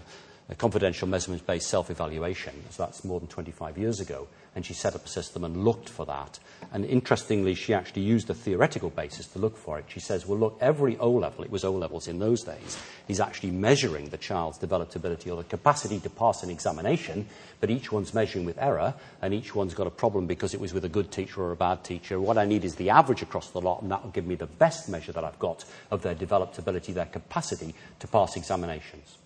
[0.48, 2.54] a confidential measurement based self evaluation.
[2.70, 4.28] So that's more than 25 years ago.
[4.54, 6.38] And she set up a system and looked for that.
[6.72, 9.84] And interestingly, she actually used a theoretical basis to look for it.
[9.88, 12.78] She says, well, look, every O level, it was O levels in those days,
[13.08, 17.26] is actually measuring the child's developability or the capacity to pass an examination,
[17.60, 20.72] but each one's measuring with error, and each one's got a problem because it was
[20.72, 22.18] with a good teacher or a bad teacher.
[22.18, 24.46] What I need is the average across the lot, and that will give me the
[24.46, 29.18] best measure that I've got of their developability, their capacity to pass examinations.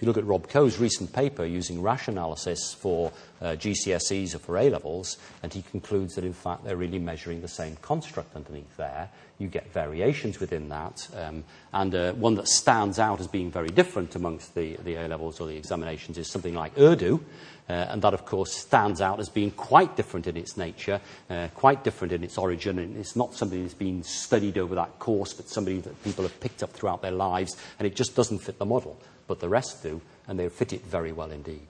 [0.00, 4.38] If you look at Rob Coe's recent paper using Rasch analysis for uh, GCSEs or
[4.38, 8.34] for A levels, and he concludes that in fact they're really measuring the same construct
[8.34, 9.10] underneath there.
[9.38, 13.68] You get variations within that, um, and uh, one that stands out as being very
[13.68, 17.22] different amongst the, the A levels or the examinations is something like Urdu,
[17.68, 21.48] uh, and that of course stands out as being quite different in its nature, uh,
[21.54, 25.34] quite different in its origin, and it's not something that's been studied over that course,
[25.34, 28.58] but something that people have picked up throughout their lives, and it just doesn't fit
[28.58, 28.98] the model
[29.30, 31.68] but the rest do, and they fit it very well indeed.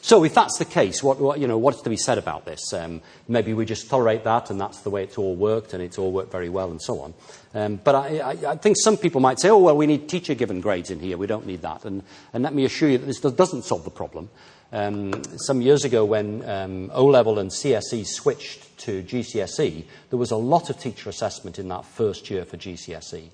[0.00, 2.72] So, if that's the case, what, what, you know, what's to be said about this?
[2.72, 5.98] Um, maybe we just tolerate that, and that's the way it's all worked, and it's
[5.98, 7.14] all worked very well, and so on.
[7.52, 10.34] Um, but I, I, I, think some people might say, oh, well, we need teacher
[10.34, 11.18] given grades in here.
[11.18, 11.84] We don't need that.
[11.84, 14.30] And, and let me assure you that this doesn't solve the problem.
[14.70, 20.30] Um, some years ago, when um, O level and CSE switched to GCSE, there was
[20.30, 23.30] a lot of teacher assessment in that first year for GCSE.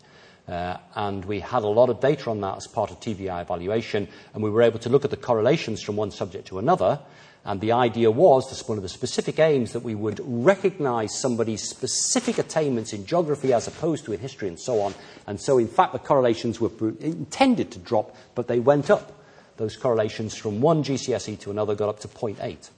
[0.49, 4.09] Uh, and we had a lot of data on that as part of TVEI evaluation,
[4.35, 6.99] and we were able to look at the correlations from one subject to another.
[7.45, 11.69] And the idea was, as one of the specific aims, that we would recognize somebody's
[11.69, 14.95] specific attainments in geography as opposed to in history and so on.
[15.27, 19.13] And so, in fact, the correlations were intended to drop, but they went up.
[19.57, 22.71] Those correlations from one GCSE to another got up to 0.8.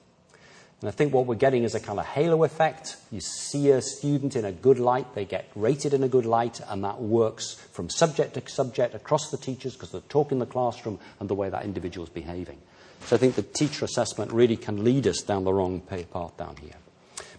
[0.81, 2.97] And I think what we're getting is a kind of halo effect.
[3.11, 6.61] You see a student in a good light, they get rated in a good light,
[6.69, 10.47] and that works from subject to subject across the teachers because they're talking in the
[10.47, 12.59] classroom and the way that individual is behaving.
[13.07, 16.57] So I think the teacher assessment really can lead us down the wrong path down
[16.57, 16.75] here.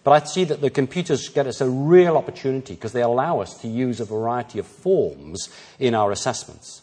[0.04, 3.60] But I see that the computers get us a real opportunity because they allow us
[3.62, 5.48] to use a variety of forms
[5.80, 6.82] in our assessments.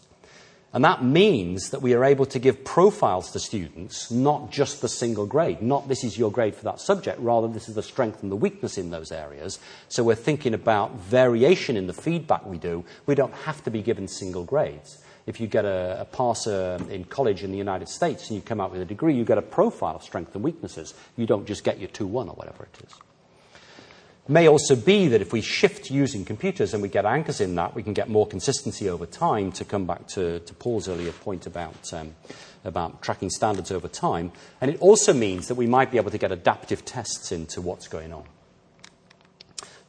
[0.73, 4.89] And that means that we are able to give profiles to students, not just the
[4.89, 8.23] single grade, not this is your grade for that subject, rather, this is the strength
[8.23, 9.59] and the weakness in those areas.
[9.87, 12.83] So we're thinking about variation in the feedback we do.
[13.05, 14.97] We don't have to be given single grades.
[15.27, 18.59] If you get a, a passer in college in the United States and you come
[18.59, 20.95] out with a degree, you get a profile of strengths and weaknesses.
[21.17, 22.93] You don't just get your 2 1 or whatever it is
[24.27, 27.75] may also be that if we shift using computers and we get anchors in that,
[27.75, 31.45] we can get more consistency over time to come back to, to Paul's earlier point
[31.45, 32.15] about, um,
[32.63, 34.31] about tracking standards over time.
[34.61, 37.87] And it also means that we might be able to get adaptive tests into what's
[37.87, 38.23] going on.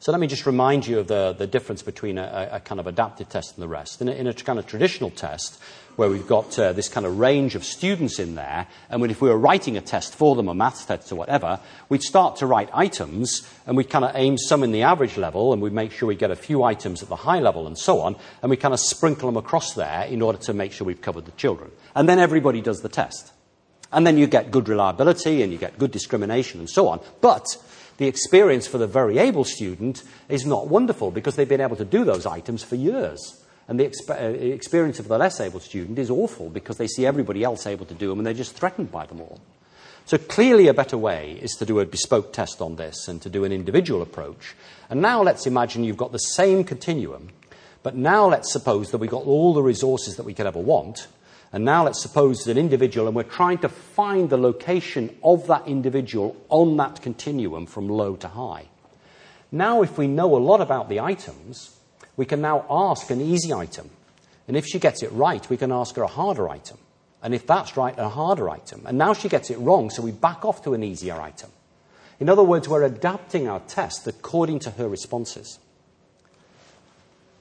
[0.05, 2.85] So let me just remind you of the, the difference between a, a kind of
[2.85, 4.03] adaptive test and the rest.
[4.03, 5.59] In a, in a kind of traditional test,
[5.95, 9.29] where we've got uh, this kind of range of students in there, and if we
[9.29, 12.69] were writing a test for them, a maths test or whatever, we'd start to write
[12.71, 16.07] items, and we'd kind of aim some in the average level, and we'd make sure
[16.07, 18.75] we get a few items at the high level and so on, and we kind
[18.75, 21.71] of sprinkle them across there in order to make sure we've covered the children.
[21.95, 23.33] And then everybody does the test.
[23.91, 26.99] And then you get good reliability, and you get good discrimination and so on.
[27.21, 27.57] But
[27.97, 31.85] the experience for the very able student is not wonderful because they've been able to
[31.85, 33.41] do those items for years.
[33.67, 37.05] And the exp- uh, experience of the less able student is awful because they see
[37.05, 39.39] everybody else able to do them and they're just threatened by them all.
[40.07, 43.29] So clearly, a better way is to do a bespoke test on this and to
[43.29, 44.53] do an individual approach.
[44.87, 47.29] And now let's imagine you've got the same continuum,
[47.81, 51.07] but now let's suppose that we've got all the resources that we could ever want.
[51.55, 55.47] And now let's suppose it's an individual and we're trying to find the location of
[55.47, 58.65] that individual on that continuum from low to high.
[59.53, 61.73] Now, if we know a lot about the items,
[62.17, 63.89] we can now ask an easy item.
[64.49, 66.77] And if she gets it right, we can ask her a harder item.
[67.23, 68.81] And if that's right, a harder item.
[68.85, 71.51] And now she gets it wrong, so we back off to an easier item.
[72.19, 75.57] In other words, we're adapting our test according to her responses.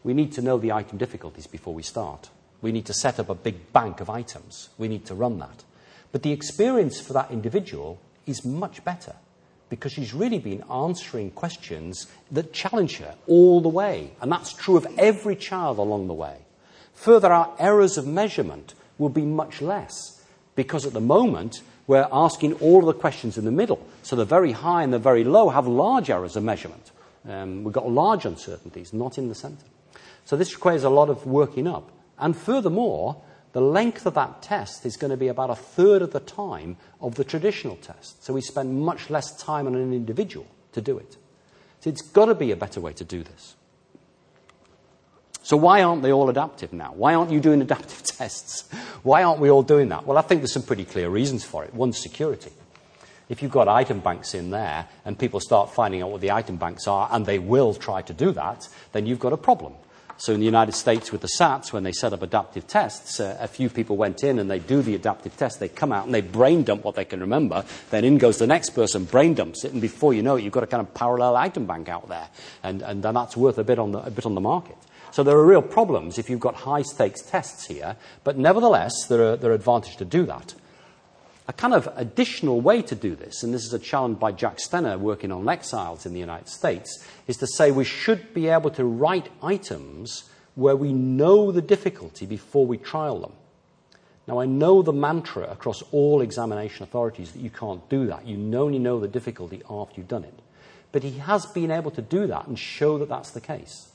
[0.05, 2.31] We need to know the item difficulties before we start.
[2.65, 4.71] We need to set up a big bank of items.
[4.79, 5.65] We need to run that.
[6.13, 9.17] But the experience for that individual is much better
[9.69, 14.13] because she's really been answering questions that challenge her all the way.
[14.23, 16.39] And that's true of every child along the way.
[16.95, 20.25] Further, our errors of measurement will be much less
[20.57, 23.87] because at the moment we're asking all of the questions in the middle.
[24.03, 26.93] So the very high and the very low have large errors of measurement.
[27.29, 29.67] Um, we've got large uncertainties, not in the center.
[30.25, 31.91] So this requires a lot of working up.
[32.19, 33.23] And furthermore,
[33.53, 36.77] the length of that test is going to be about a third of the time
[37.01, 38.25] of the traditional test.
[38.25, 41.17] So we spend much less time on an individual to do it.
[41.81, 43.55] So it's got to be a better way to do this.
[45.45, 46.95] So why aren't they all adaptive now?
[46.95, 48.69] Why aren't you doing adaptive tests?
[49.03, 50.07] Why aren't we all doing that?
[50.07, 51.75] Well, I think there's some pretty clear reasons for it.
[51.75, 52.51] One, security.
[53.29, 56.57] If you've got item banks in there and people start finding out what the item
[56.57, 59.75] banks are, and they will try to do that, then you've got a problem.
[60.17, 63.37] So in the United States with the SATs, when they set up adaptive tests, uh,
[63.41, 65.59] a few people went in and they do the adaptive test.
[65.59, 67.65] They come out and they brain dump what they can remember.
[67.91, 70.53] Then in goes the next person, brain dumps it, and before you know it, you've
[70.53, 72.29] got a kind of parallel item bank out there,
[72.63, 74.77] and, and then that's worth a bit on the, a bit on the market.
[75.11, 79.33] So there are real problems if you've got high stakes tests here, but nevertheless, there
[79.33, 80.55] are, there are advantages to do that.
[81.47, 84.57] A kind of additional way to do this, and this is a challenge by Jack
[84.57, 88.71] Stenner working on Lexiles in the United States, is to say we should be able
[88.71, 93.33] to write items where we know the difficulty before we trial them.
[94.27, 98.27] Now, I know the mantra across all examination authorities that you can't do that.
[98.27, 100.39] You only know the difficulty after you've done it.
[100.93, 103.91] But he has been able to do that and show that that's the case.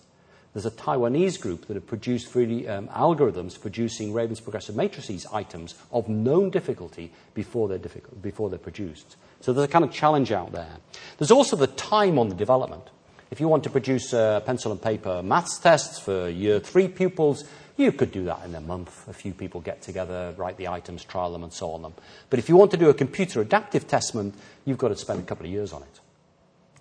[0.54, 5.76] There's a Taiwanese group that have produced 3D um, algorithms producing Raven's progressive matrices items
[5.92, 9.16] of known difficulty before they're, difficult, before they're produced.
[9.42, 10.78] So there's a kind of challenge out there.
[11.18, 12.84] There's also the time on the development.
[13.30, 17.44] If you want to produce uh, pencil and paper maths tests for year three pupils,
[17.78, 19.08] you could do that in a month.
[19.08, 21.94] A few people get together, write the items, trial them, and so on them.
[22.32, 24.34] But if you want to do a computer adaptive testament,
[24.66, 26.00] you've got to spend a couple of years on it.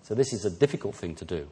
[0.01, 1.47] So this is a difficult thing to do.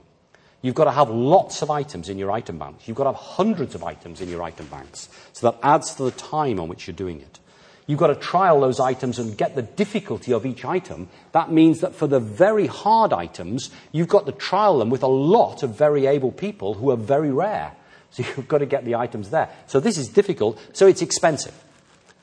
[0.62, 2.88] You've got to have lots of items in your item banks.
[2.88, 5.08] You've got to have hundreds of items in your item banks.
[5.34, 7.40] So that adds to the time on which you're doing it.
[7.86, 11.08] You've got to trial those items and get the difficulty of each item.
[11.32, 15.08] That means that for the very hard items, you've got to trial them with a
[15.08, 17.74] lot of very able people who are very rare.
[18.10, 19.50] So you've got to get the items there.
[19.68, 21.54] So this is difficult, so it's expensive.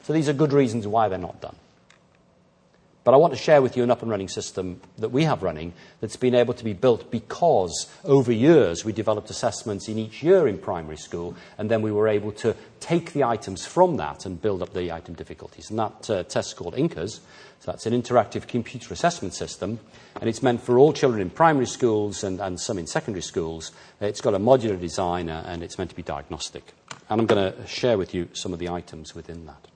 [0.03, 1.55] So these are good reasons why they're not done.
[3.05, 5.43] But I want to share with you an up and running system that we have
[5.43, 10.23] running that's been able to be built because over years we developed assessments in each
[10.23, 14.25] year in primary school, and then we were able to take the items from that
[14.25, 15.69] and build up the item difficulties.
[15.69, 17.21] And that uh, test's called INCAS.
[17.61, 19.81] So that's an interactive computer assessment system,
[20.21, 23.71] and it's meant for all children in primary schools and, and some in secondary schools.
[24.01, 26.73] It's got a modular design, and it's meant to be diagnostic.
[27.11, 29.74] And I'm going to share with you some of the items within that.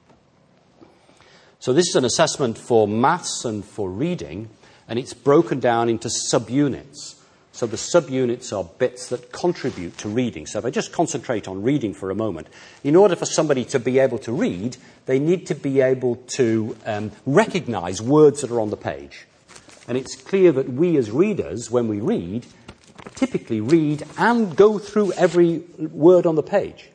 [1.61, 4.49] So this is an assessment for maths and for reading,
[4.89, 7.17] and it's broken down into subunits.
[7.51, 10.47] So the subunits are bits that contribute to reading.
[10.47, 12.47] So if I just concentrate on reading for a moment,
[12.85, 16.77] in order for somebody to be able to read, they need to be able to
[16.87, 19.27] um, recognize words that are on the page.
[19.89, 22.47] And it's clear that we as readers, when we read,
[23.17, 26.89] typically read and go through every word on the page.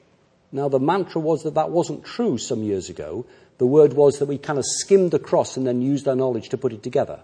[0.54, 3.26] Now, the mantra was that that wasn't true some years ago,
[3.58, 6.58] the word was that we kind of skimmed across and then used our knowledge to
[6.58, 7.20] put it together.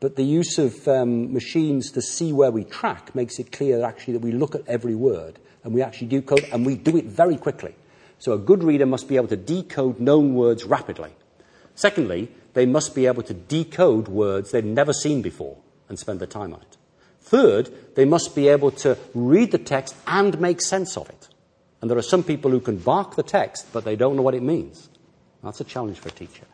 [0.00, 4.14] But the use of um, machines to see where we track makes it clear actually
[4.14, 7.06] that we look at every word and we actually do code and we do it
[7.06, 7.74] very quickly.
[8.18, 11.10] So a good reader must be able to decode known words rapidly.
[11.74, 15.56] Secondly, they must be able to decode words they've never seen before
[15.88, 16.76] and spend their time on it.
[17.20, 21.28] Third, they must be able to read the text and make sense of it.
[21.80, 24.34] And there are some people who can bark the text, but they don't know what
[24.34, 24.88] it means.
[25.42, 26.44] That's a challenge for a teacher.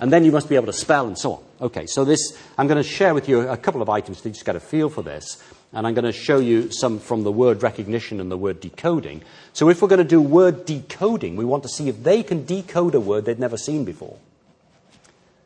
[0.00, 1.42] And then you must be able to spell and so on.
[1.60, 4.44] Okay, so this, I'm going to share with you a couple of items to just
[4.44, 5.42] get a feel for this.
[5.72, 9.22] And I'm going to show you some from the word recognition and the word decoding.
[9.52, 12.44] So if we're going to do word decoding, we want to see if they can
[12.44, 14.18] decode a word they've never seen before.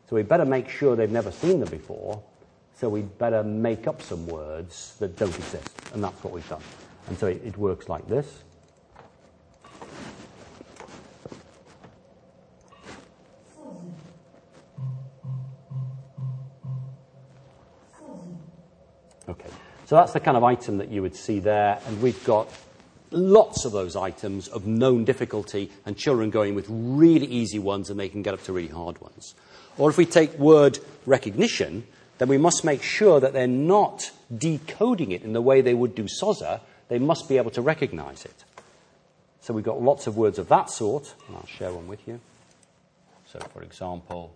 [0.09, 2.21] So we better make sure they've never seen them before.
[2.79, 5.69] So we better make up some words that don't exist.
[5.93, 6.61] And that's what we've done.
[7.07, 8.43] And so it, it works like this.
[19.95, 22.49] That's the kind of item that you would see there, and we've got
[23.11, 27.99] lots of those items of known difficulty, and children going with really easy ones, and
[27.99, 29.33] they can get up to really hard ones.
[29.77, 35.11] Or if we take word recognition, then we must make sure that they're not decoding
[35.11, 36.59] it in the way they would do SOZA.
[36.89, 38.43] They must be able to recognize it.
[39.39, 42.19] So we've got lots of words of that sort, and I'll share one with you.
[43.31, 44.33] So, for example,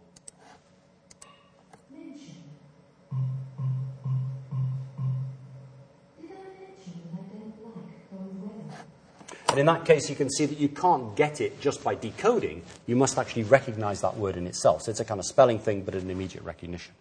[9.52, 12.64] And in that case, you can see that you can't get it just by decoding.
[12.88, 14.84] You must actually recognize that word in itself.
[14.84, 16.94] So it's a kind of spelling thing, but an immediate recognition.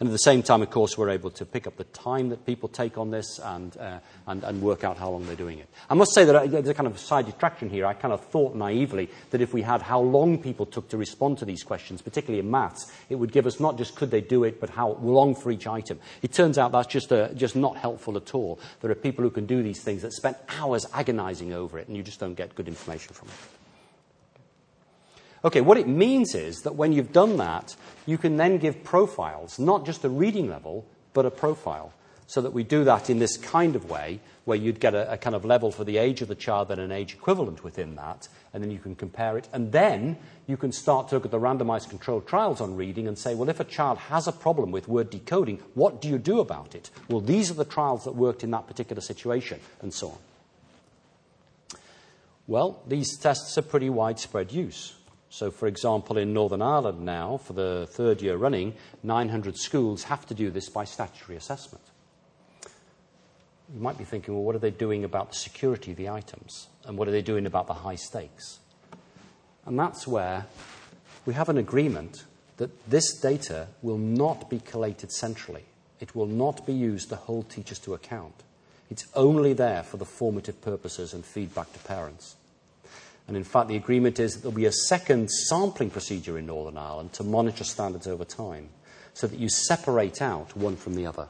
[0.00, 2.46] And at the same time, of course, we're able to pick up the time that
[2.46, 5.68] people take on this and, uh, and, and, work out how long they're doing it.
[5.90, 7.84] I must say that there's a kind of side detraction here.
[7.84, 11.38] I kind of thought naively that if we had how long people took to respond
[11.38, 14.44] to these questions, particularly in maths, it would give us not just could they do
[14.44, 15.98] it, but how long for each item.
[16.22, 18.60] It turns out that's just, a, just not helpful at all.
[18.80, 21.96] There are people who can do these things that spend hours agonizing over it, and
[21.96, 23.57] you just don't get good information from it.
[25.44, 29.58] Okay, what it means is that when you've done that, you can then give profiles,
[29.58, 31.92] not just a reading level, but a profile.
[32.26, 35.16] So that we do that in this kind of way, where you'd get a, a,
[35.16, 38.28] kind of level for the age of the child and an age equivalent within that,
[38.52, 39.48] and then you can compare it.
[39.52, 43.16] And then you can start to look at the randomized controlled trials on reading and
[43.16, 46.40] say, well, if a child has a problem with word decoding, what do you do
[46.40, 46.90] about it?
[47.08, 50.18] Well, these are the trials that worked in that particular situation, and so on.
[52.46, 54.97] Well, these tests are pretty widespread use.
[55.30, 60.26] So, for example, in Northern Ireland now, for the third year running, 900 schools have
[60.26, 61.84] to do this by statutory assessment.
[63.74, 66.68] You might be thinking, well, what are they doing about the security of the items?
[66.86, 68.60] And what are they doing about the high stakes?
[69.66, 70.46] And that's where
[71.26, 72.24] we have an agreement
[72.56, 75.66] that this data will not be collated centrally.
[76.00, 78.44] It will not be used to hold teachers to account.
[78.90, 82.36] It's only there for the formative purposes and feedback to parents.
[83.28, 86.78] And in fact, the agreement is that there'll be a second sampling procedure in Northern
[86.78, 88.70] Ireland to monitor standards over time
[89.12, 91.28] so that you separate out one from the other.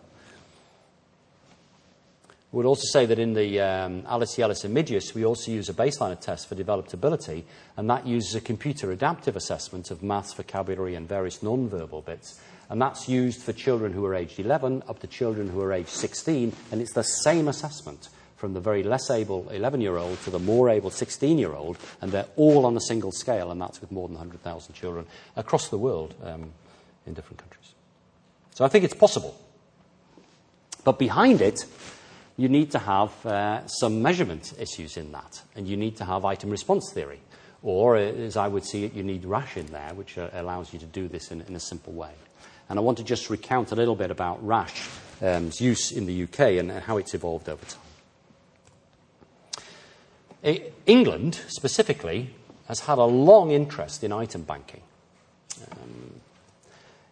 [2.31, 5.75] I would also say that in the um, ALIS YELLIS MidYIS, we also use a
[5.75, 7.43] baseline test for developability,
[7.77, 12.41] and that uses a computer adaptive assessment of maths, vocabulary, and various non-verbal bits.
[12.71, 15.91] And that's used for children who are aged 11 up to children who are aged
[15.91, 18.09] 16, and it's the same assessment
[18.39, 21.77] from the very less able 11 year old to the more able 16 year old,
[22.01, 25.69] and they're all on a single scale, and that's with more than 100,000 children across
[25.69, 26.53] the world um,
[27.05, 27.75] in different countries.
[28.55, 29.39] So I think it's possible.
[30.85, 31.65] But behind it,
[32.37, 36.25] you need to have uh, some measurement issues in that, and you need to have
[36.25, 37.21] item response theory.
[37.65, 40.73] Or, uh, as I would see it, you need Rasch in there, which uh, allows
[40.73, 42.13] you to do this in, in, a simple way.
[42.69, 44.89] And I want to just recount a little bit about Rasch's
[45.21, 47.88] um, use in the UK and, and how it's evolved over time.
[50.43, 52.31] England, specifically,
[52.67, 54.83] has had a long interest in item banking.
[55.73, 56.21] Um,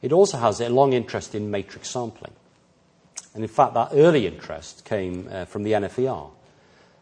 [0.03, 2.33] it also has a long interest in matrix sampling.
[3.35, 6.31] And in fact, that early interest came uh, from the NFER.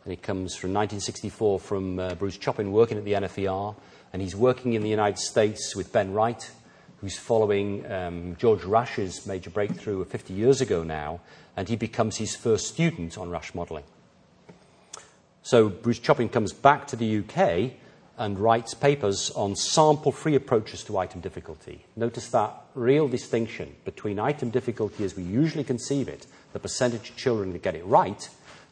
[0.05, 3.75] And it comes from 1964 from uh, Bruce Choppin working at the NFER.
[4.13, 6.51] And he's working in the United States with Ben Wright,
[7.01, 11.21] who's following um, George Rasch's major breakthrough 50 years ago now.
[11.57, 13.85] And he becomes his first student on Rash modeling.
[15.45, 17.73] So Bruce Choppin comes back to the UK
[18.17, 21.85] and writes papers on sample free approaches to item difficulty.
[21.97, 27.17] Notice that real distinction between item difficulty as we usually conceive it, the percentage of
[27.17, 28.27] children that get it right,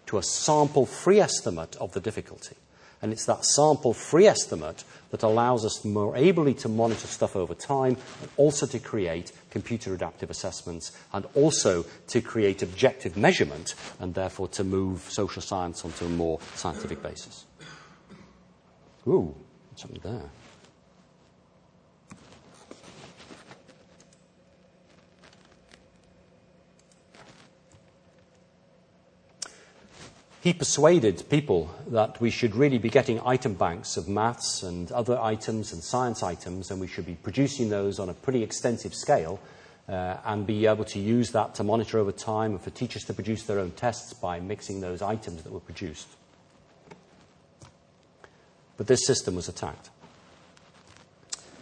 [0.06, 2.56] to a sample free estimate of the difficulty.
[3.02, 7.54] And it's that sample free estimate that allows us more ably to monitor stuff over
[7.54, 14.14] time and also to create computer adaptive assessments and also to create objective measurement and
[14.14, 17.44] therefore to move social science onto a more scientific basis.
[19.06, 19.34] Ooh,
[19.76, 20.30] something there.
[30.42, 35.16] He persuaded people that we should really be getting item banks of maths and other
[35.16, 39.38] items and science items, and we should be producing those on a pretty extensive scale
[39.88, 43.14] uh, and be able to use that to monitor over time and for teachers to
[43.14, 46.08] produce their own tests by mixing those items that were produced.
[48.76, 49.90] But this system was attacked.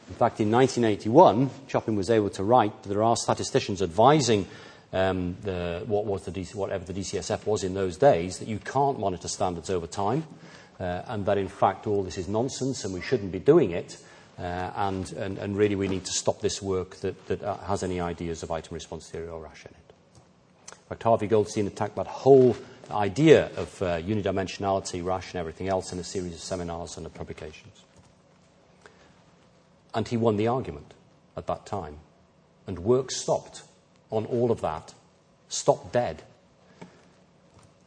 [0.09, 4.47] In fact, in 1981, Choppin was able to write that there are statisticians advising
[4.93, 8.59] um, the, what was the DC, whatever the DCSF was in those days, that you
[8.59, 10.25] can't monitor standards over time,
[10.79, 13.99] uh, and that in fact all this is nonsense and we shouldn't be doing it,
[14.39, 18.43] uh, and, really we need to stop this work that, that uh, has any ideas
[18.43, 19.95] of item response theory or Rasch in it.
[20.73, 22.57] In fact, Harvey Goldstein attacked that whole
[22.91, 27.85] idea of unidimensionality, Rasch, and everything else in a series of seminars and publications.
[29.95, 30.95] And he won the argument
[31.37, 31.99] at that time.
[32.67, 33.63] And work stopped
[34.11, 34.95] on all of that,
[35.49, 36.23] stopped dead.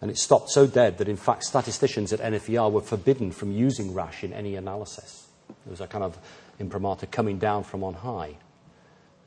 [0.01, 3.93] And it stopped so dead that, in fact, statisticians at NFER were forbidden from using
[3.93, 5.28] Rasch in any analysis.
[5.49, 6.17] It was a kind of
[6.59, 8.36] imprimatur coming down from on high.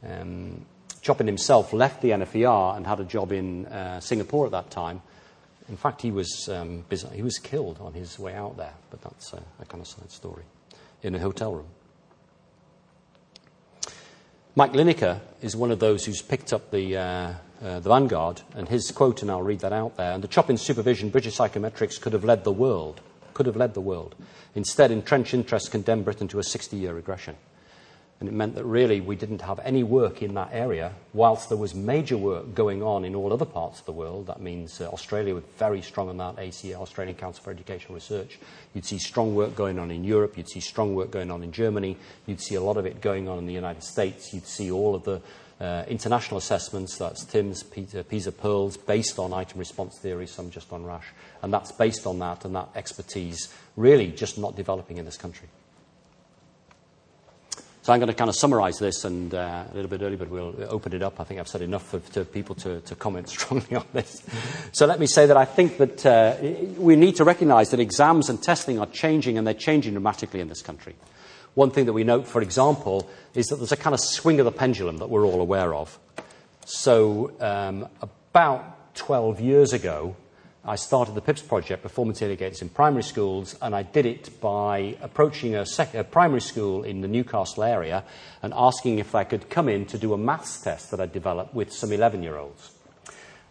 [0.06, 0.66] Um,
[1.00, 5.00] Choppin himself left the NFER and had a job in uh, Singapore at that time
[5.68, 9.32] in fact, he was, um, he was killed on his way out there, but that's
[9.32, 10.44] a, a kind of side story,
[11.02, 11.66] in a hotel room.
[14.58, 17.02] Mike Linacre is one of those who's picked up the, uh,
[17.62, 20.14] uh, the vanguard, and his quote, and I'll read that out there.
[20.14, 23.02] Under Choppin's supervision, British psychometrics could have led the world,
[23.34, 24.14] could have led the world.
[24.54, 27.36] Instead, entrenched interests condemned Britain to a 60 year regression.
[28.18, 31.58] And it meant that really we didn't have any work in that area, whilst there
[31.58, 34.26] was major work going on in all other parts of the world.
[34.28, 38.38] That means uh, Australia was very strong on that, ACER, Australian Council for Educational Research.
[38.72, 41.52] You'd see strong work going on in Europe, you'd see strong work going on in
[41.52, 44.70] Germany, you'd see a lot of it going on in the United States, you'd see
[44.70, 45.20] all of the
[45.60, 50.72] uh, international assessments, that's TIMSS, PISA, PISA PIRLS, based on item response theory, some just
[50.72, 51.06] on Rasch.
[51.42, 55.48] And that's based on that and that expertise really just not developing in this country.
[57.86, 60.28] So I'm going to kind of summarize this and uh, a little bit early, but
[60.28, 61.20] we'll open it up.
[61.20, 64.24] I think I've said enough for, to people to, to, comment strongly on this.
[64.72, 66.34] So let me say that I think that uh,
[66.78, 70.48] we need to recognize that exams and testing are changing and they're changing dramatically in
[70.48, 70.96] this country.
[71.54, 74.46] One thing that we note, for example, is that there's a kind of swing of
[74.46, 75.96] the pendulum that we're all aware of.
[76.64, 80.16] So um, about 12 years ago,
[80.68, 84.96] I started the PIPS project, Performance Indicators in Primary Schools, and I did it by
[85.00, 88.02] approaching a, sec- a, primary school in the Newcastle area
[88.42, 91.54] and asking if I could come in to do a maths test that I'd developed
[91.54, 92.72] with some 11 year olds.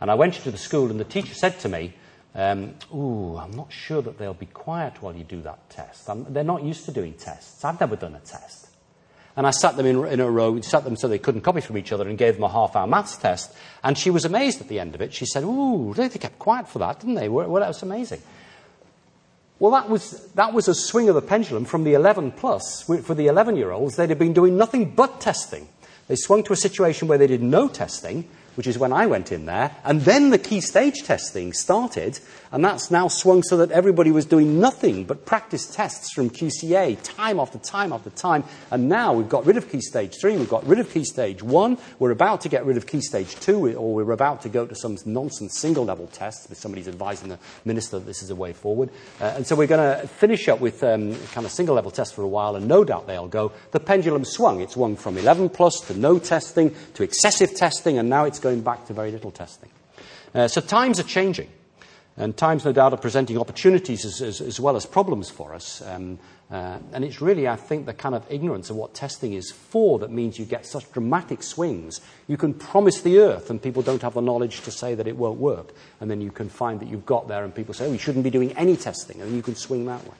[0.01, 1.93] And I went into the school, and the teacher said to me,
[2.35, 6.09] um, Ooh, I'm not sure that they'll be quiet while you do that test.
[6.09, 7.63] I'm, they're not used to doing tests.
[7.63, 8.64] I've never done a test.
[9.37, 11.77] And I sat them in, in a row, sat them so they couldn't copy from
[11.77, 13.53] each other, and gave them a half hour maths test.
[13.83, 15.13] And she was amazed at the end of it.
[15.13, 17.27] She said, Ooh, they kept quiet for that, didn't they?
[17.27, 18.21] Well, that was amazing.
[19.59, 22.83] Well, that was, that was a swing of the pendulum from the 11 plus.
[22.83, 25.67] For the 11 year olds, they'd have been doing nothing but testing.
[26.07, 29.31] They swung to a situation where they did no testing, which is when I went
[29.31, 32.19] in there, and then the key stage testing started,
[32.51, 36.97] and that's now swung so that everybody was doing nothing but practice tests from QCA
[37.03, 38.43] time after time after time.
[38.71, 41.43] And now we've got rid of key stage three, we've got rid of key stage
[41.43, 44.65] one, we're about to get rid of key stage two, or we're about to go
[44.65, 48.35] to some nonsense single level tests with somebody's advising the minister that this is a
[48.35, 48.89] way forward.
[49.19, 52.13] Uh, and so we're going to finish up with um, kind of single level tests
[52.13, 53.51] for a while, and no doubt they'll go.
[53.71, 54.61] The pendulum swung.
[54.61, 58.61] It swung from 11 plus to no testing to excessive testing, and now it's going
[58.61, 59.69] back to very little testing.
[60.35, 61.49] Uh, so times are changing.
[62.15, 65.81] And times, no doubt, are presenting opportunities as, as, as well as problems for us.
[65.81, 66.19] Um,
[66.51, 69.99] uh, and it's really, I think, the kind of ignorance of what testing is for
[69.99, 71.99] that means you get such dramatic swings.
[72.27, 75.17] You can promise the earth, and people don't have the knowledge to say that it
[75.17, 75.73] won't work.
[75.99, 78.23] And then you can find that you've got there, and people say, oh, we shouldn't
[78.23, 80.17] be doing any testing, and you can swing that way.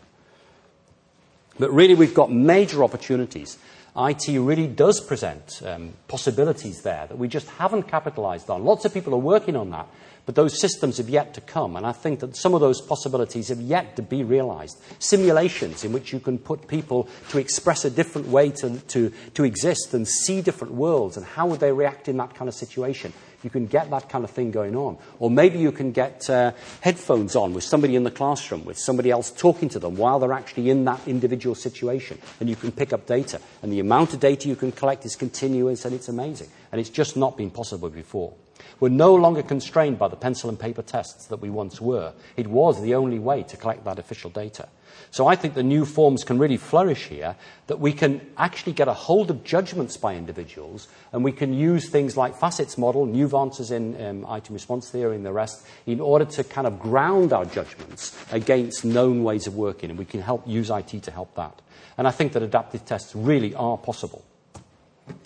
[1.59, 3.57] But really, we've got major opportunities.
[3.98, 8.66] IT really does present um, possibilities there that we just haven't capitalized on.
[8.66, 9.88] Lots of people are working on that.
[10.26, 13.50] But those systems have yet to come, and I think that some of those possibilities
[13.50, 14.82] have yet to be realized.
[14.98, 19.43] Simulations in which you can put people to express a different way to, to, to
[19.43, 23.14] exist and see different worlds, and how would they react in that kind of situation.
[23.43, 24.97] You can get that kind of thing going on.
[25.19, 29.11] Or maybe you can get uh, headphones on with somebody in the classroom, with somebody
[29.11, 32.93] else talking to them while they're actually in that individual situation, and you can pick
[32.93, 33.39] up data.
[33.61, 36.49] And the amount of data you can collect is continuous, and it's amazing.
[36.71, 38.33] And it's just not been possible before.
[38.80, 42.14] We're no longer constrained by the pencil and paper tests that we once were.
[42.36, 44.68] It was the only way to collect that official data.
[45.12, 47.36] So I think the new forms can really flourish here,
[47.68, 51.89] that we can actually get a hold of judgments by individuals, and we can use
[51.89, 56.26] things like Facet's model, nuances in um, item response theory and the rest, in order
[56.26, 60.45] to kind of ground our judgments against known ways of working, and we can help
[60.47, 61.62] use IT to help that.
[61.97, 64.24] And I think that adaptive tests really are possible,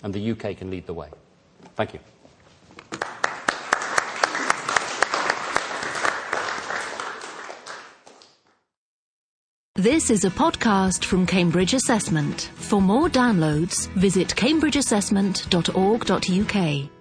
[0.02, 1.08] and the UK can lead the way.
[1.74, 2.00] Thank you.
[9.80, 12.50] This is a podcast from Cambridge Assessment.
[12.56, 16.99] For more downloads, visit cambridgeassessment.org.uk.